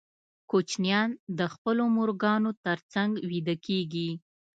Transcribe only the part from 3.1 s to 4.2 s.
ویده کېږي.